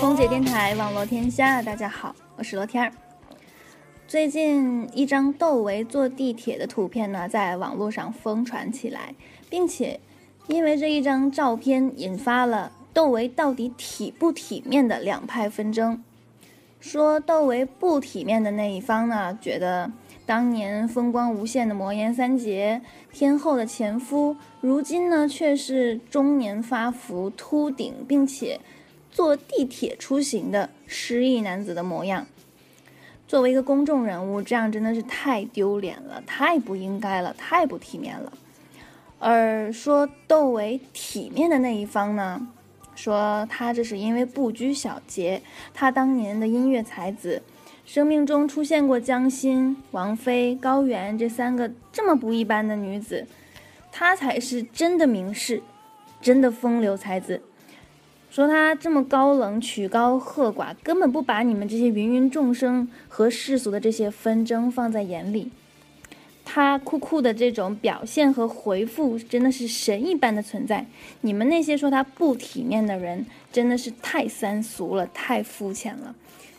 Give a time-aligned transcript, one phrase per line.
[0.00, 2.92] 空姐电台网络天下，大家好，我是罗天儿。
[4.06, 9.12] 最近一张窦唯坐地铁的图片呢，在网络上疯传起来，
[9.50, 9.98] 并且
[10.46, 16.00] 因为这一张照片引发了窦唯到底体不体面的两派纷争。
[16.78, 19.90] 说窦唯不体面的那一方呢，觉得
[20.24, 22.80] 当年风光无限的魔岩三杰、
[23.12, 28.60] 天后的前夫，如今呢却是中年发福、秃顶，并且。
[29.10, 32.26] 坐地铁出行的失意男子的模样，
[33.26, 38.32] 作为一个公众人物，这样真的是太丢脸了，太不应该了，太不体面了。
[39.18, 42.46] 而说窦唯体面的那一方呢，
[42.94, 45.42] 说他这是因为不拘小节，
[45.74, 47.42] 他当年的音乐才子，
[47.84, 53.26] 生命中出现过江心、王菲、高原这三个这么不一般的女子，
[53.90, 55.62] 他才是真的名士，
[56.20, 57.42] 真的风流才子。
[58.38, 65.50] 说他这么高冷、曲高和寡，根本不把你们这些芸芸众生和世俗的这些纷争放在眼里。
[66.44, 70.86] 他酷酷的这种表现和回复，真的是神一般的存在。
[71.22, 76.14] 你们那些说他不体面的人，真的是太三俗了，太肤浅了。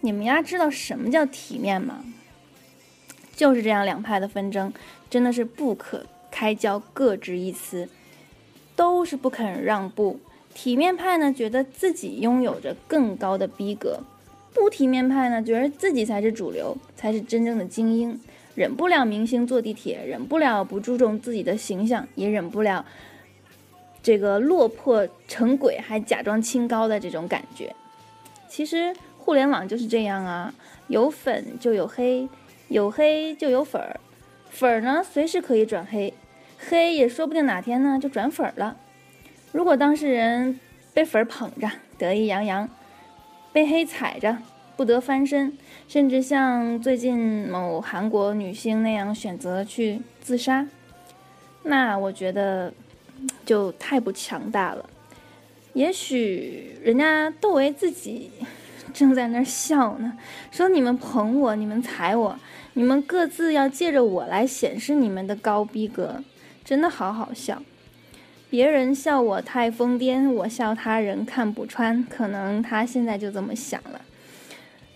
[0.00, 2.04] 你们丫知道什么叫体面吗？
[3.36, 4.72] 就是这样，两派的纷争
[5.08, 7.88] 真的是不可开交，各执一词，
[8.74, 10.18] 都是不肯让步。
[10.54, 14.00] 体面派呢，觉得自己拥有着更高的逼格；
[14.52, 18.20] 不体面派呢，觉得自己才是主流，才是真正的精英。
[18.56, 22.84] 忍不了明星坐地铁，忍不了不注重自己的形象，也忍不了
[24.02, 27.74] 这个落魄成鬼还假装清高的这种感觉。
[28.48, 30.52] 其实互联网就是这样啊，
[30.88, 32.28] 有粉就有黑，
[32.68, 34.00] 有黑就有粉儿，
[34.50, 36.12] 粉儿呢随时可以转黑，
[36.58, 38.76] 黑也说不定哪天呢就转粉儿了。
[39.52, 40.60] 如果当事人
[40.94, 42.68] 被粉捧着得意洋洋，
[43.52, 44.38] 被黑踩着
[44.76, 50.68] 不得翻身，甚至像最近某韩国女星那样选择去自杀，
[51.64, 52.72] 那我觉得
[53.44, 54.88] 就太不强大了。
[55.72, 58.30] 也许人家窦唯自己
[58.94, 60.16] 正在那儿笑呢，
[60.52, 62.38] 说你们捧我，你们踩我，
[62.74, 66.22] 你们各自要借着我来显示你们的高逼格，
[66.64, 67.60] 真的好好笑。
[68.50, 72.04] 别人笑我太疯癫，我笑他人看不穿。
[72.04, 74.02] 可能他现在就这么想了。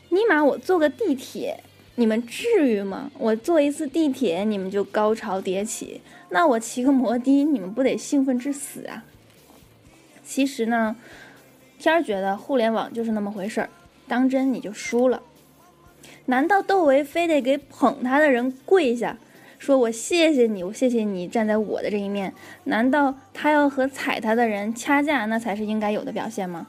[0.09, 1.63] 尼玛，我坐个地铁，
[1.95, 3.13] 你们至于吗？
[3.17, 6.01] 我坐一次地铁，你们就高潮迭起。
[6.31, 9.05] 那我骑个摩的，你们不得兴奋致死啊？
[10.25, 10.97] 其实呢，
[11.79, 13.71] 天儿觉得互联网就是那么回事儿，
[14.09, 15.23] 当真你就输了。
[16.27, 19.17] 难道窦唯非得给捧他的人跪下？
[19.59, 22.33] 说我谢谢你，我谢谢你站在我的这一面。
[22.65, 26.67] 难道他要和踩他的人掐架，那才是应该有的表现吗？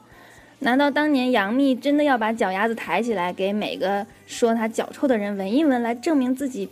[0.60, 6.70] 难道当年杨幂真的要把脚丫子抬起来，给每个说她脚臭的人闻一闻，来证明自己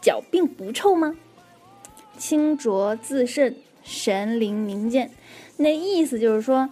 [0.00, 1.16] 脚并不臭吗？
[2.16, 5.10] 清浊自慎，神灵明鉴，
[5.56, 6.70] 那意思就是说，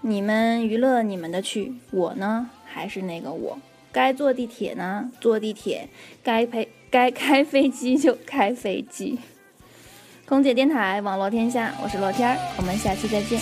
[0.00, 3.58] 你们娱乐你们的去，我呢还是那个我，
[3.92, 5.88] 该坐地铁呢坐地铁，
[6.22, 6.68] 该陪。
[6.92, 9.16] 该开飞机就开飞机，
[10.26, 13.40] 空姐电台网络天下，我是洛天儿，我们下期再见。